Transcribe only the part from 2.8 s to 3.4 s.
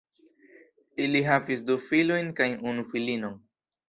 filinon.